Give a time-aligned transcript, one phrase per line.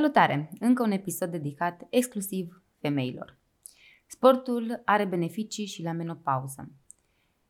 [0.00, 0.50] Salutare!
[0.60, 3.38] Încă un episod dedicat exclusiv femeilor.
[4.06, 6.70] Sportul are beneficii și la menopauză.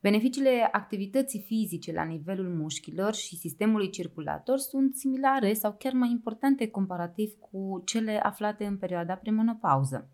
[0.00, 6.68] Beneficiile activității fizice la nivelul mușchilor și sistemului circulator sunt similare sau chiar mai importante
[6.68, 10.10] comparativ cu cele aflate în perioada premenopauză.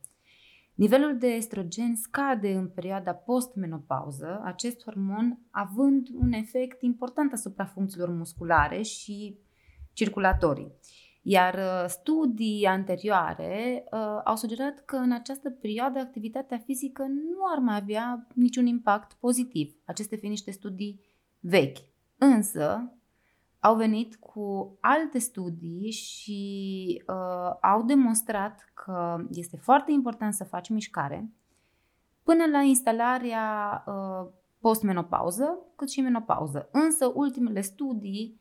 [0.74, 8.08] Nivelul de estrogen scade în perioada postmenopauză, acest hormon având un efect important asupra funcțiilor
[8.08, 9.38] musculare și
[9.92, 10.72] circulatorii.
[11.22, 17.58] Iar uh, studii anterioare uh, au sugerat că în această perioadă activitatea fizică nu ar
[17.58, 21.00] mai avea niciun impact pozitiv, aceste fiind niște studii
[21.40, 21.78] vechi.
[22.18, 22.92] Însă,
[23.60, 30.68] au venit cu alte studii și uh, au demonstrat că este foarte important să faci
[30.68, 31.32] mișcare
[32.22, 36.68] până la instalarea uh, postmenopauză, cât și menopauză.
[36.72, 38.40] Însă, ultimele studii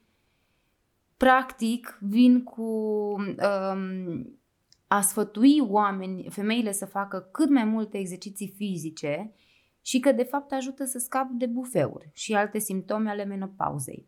[1.21, 4.39] practic vin cu um,
[4.87, 9.33] a sfătui oameni, femeile să facă cât mai multe exerciții fizice
[9.81, 14.07] și că de fapt ajută să scap de bufeuri și alte simptome ale menopauzei.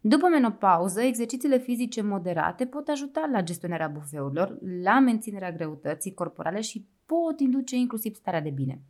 [0.00, 6.86] După menopauză, exercițiile fizice moderate pot ajuta la gestionarea bufeurilor, la menținerea greutății corporale și
[7.06, 8.80] pot induce inclusiv starea de bine.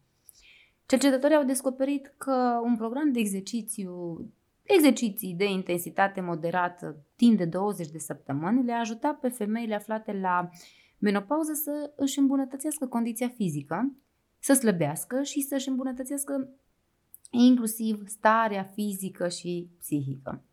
[0.87, 4.19] Cercetătorii au descoperit că un program de exercițiu
[4.65, 10.49] Exerciții de intensitate moderată timp de 20 de săptămâni le ajuta pe femeile aflate la
[10.99, 13.97] menopauză să își îmbunătățească condiția fizică,
[14.39, 16.49] să slăbească și să își îmbunătățească
[17.31, 20.45] inclusiv starea fizică și psihică.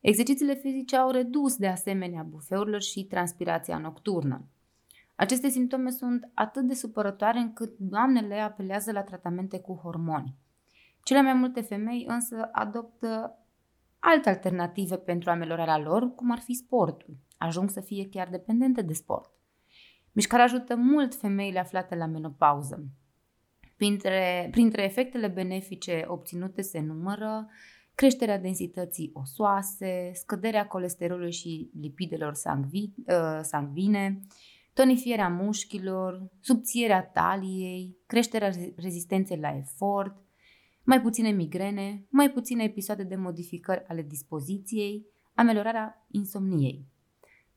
[0.00, 4.48] Exercițiile fizice au redus de asemenea bufeurilor și transpirația nocturnă.
[5.14, 10.34] Aceste simptome sunt atât de supărătoare încât doamnele apelează la tratamente cu hormoni.
[11.08, 13.38] Cele mai multe femei însă adoptă
[13.98, 17.16] alte alternative pentru ameliorarea lor, cum ar fi sportul.
[17.38, 19.30] Ajung să fie chiar dependente de sport.
[20.12, 22.84] Mișcarea ajută mult femeile aflate la menopauză.
[23.76, 27.48] Printre, printre efectele benefice obținute se numără
[27.94, 34.20] creșterea densității osoase, scăderea colesterolului și lipidelor sangvi, uh, sanguine,
[34.72, 40.26] tonifierea mușchilor, subțierea taliei, creșterea rezistenței la efort,
[40.88, 46.86] mai puține migrene, mai puține episoade de modificări ale dispoziției, ameliorarea insomniei.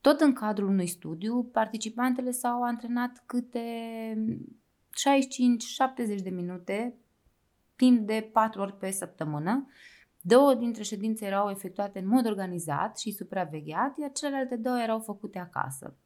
[0.01, 3.59] Tot în cadrul unui studiu, participantele s-au antrenat câte
[6.17, 6.97] 65-70 de minute
[7.75, 9.67] timp de 4 ori pe săptămână.
[10.21, 15.39] Două dintre ședințe erau efectuate în mod organizat și supravegheat, iar celelalte două erau făcute
[15.39, 15.97] acasă.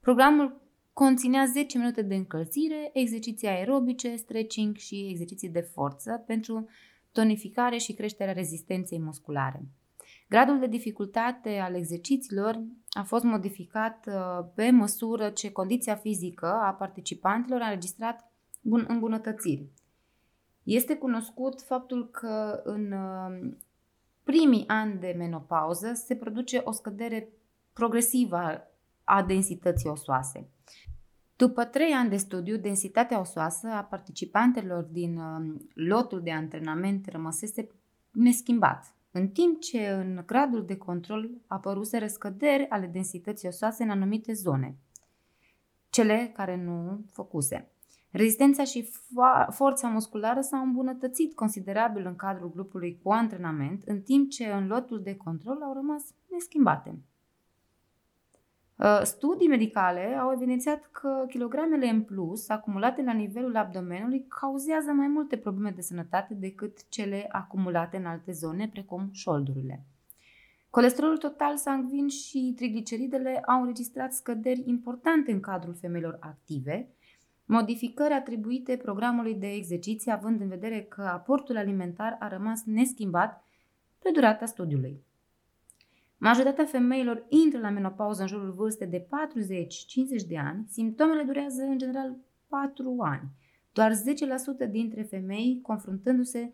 [0.00, 0.60] Programul
[0.92, 6.68] Conținea 10 minute de încălzire, exerciții aerobice, stretching și exerciții de forță pentru
[7.12, 9.62] tonificare și creșterea rezistenței musculare.
[10.28, 16.72] Gradul de dificultate al exercițiilor a fost modificat uh, pe măsură ce condiția fizică a
[16.72, 18.32] participanților a înregistrat
[18.86, 19.68] îmbunătățiri.
[20.62, 23.52] Este cunoscut faptul că în uh,
[24.24, 27.28] primii ani de menopauză se produce o scădere
[27.72, 28.69] progresivă
[29.10, 30.48] a densității osoase.
[31.36, 37.66] După trei ani de studiu, densitatea osoasă a participantelor din um, lotul de antrenament rămăsese
[38.10, 44.32] neschimbat, în timp ce în gradul de control apăruse răscăderi ale densității osoase în anumite
[44.32, 44.76] zone,
[45.90, 47.70] cele care nu făcuse.
[48.10, 54.30] Rezistența și fo- forța musculară s-au îmbunătățit considerabil în cadrul grupului cu antrenament, în timp
[54.30, 56.98] ce în lotul de control au rămas neschimbate.
[58.82, 65.06] Uh, studii medicale au evidențiat că kilogramele în plus acumulate la nivelul abdomenului cauzează mai
[65.06, 69.84] multe probleme de sănătate decât cele acumulate în alte zone, precum șoldurile.
[70.70, 76.88] Colesterolul total sanguin și trigliceridele au înregistrat scăderi importante în cadrul femeilor active,
[77.44, 83.44] modificări atribuite programului de exerciții având în vedere că aportul alimentar a rămas neschimbat
[84.02, 85.08] pe durata studiului.
[86.20, 89.06] Majoritatea femeilor intră la menopauză în jurul vârstei de
[90.24, 90.64] 40-50 de ani.
[90.68, 92.16] Simptomele durează în general
[92.48, 93.28] 4 ani.
[93.72, 96.52] Doar 10% dintre femei confruntându-se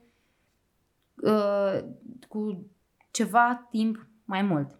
[1.22, 1.84] uh,
[2.28, 2.66] cu
[3.10, 4.78] ceva timp mai mult.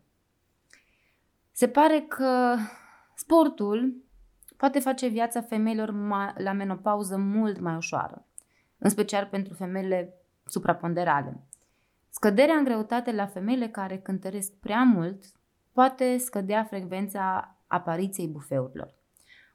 [1.53, 2.57] Se pare că
[3.15, 3.95] sportul
[4.57, 5.93] poate face viața femeilor
[6.37, 8.27] la menopauză mult mai ușoară,
[8.79, 11.41] în special pentru femeile supraponderale.
[12.17, 15.25] Scăderea în greutate la femeile care cântăresc prea mult
[15.73, 18.95] poate scădea frecvența apariției bufeurilor.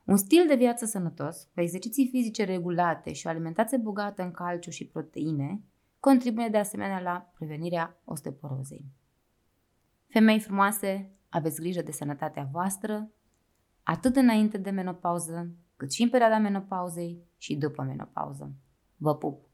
[0.06, 4.69] Un stil de viață sănătos, cu exerciții fizice regulate și o alimentație bogată în calciu
[4.69, 5.62] și proteine,
[6.00, 8.86] contribuie de asemenea la prevenirea osteoporozei.
[10.08, 13.12] Femei frumoase, aveți grijă de sănătatea voastră,
[13.84, 18.52] atât înainte de menopauză, cât și în perioada menopauzei și după menopauză.
[18.98, 19.50] Vă pup!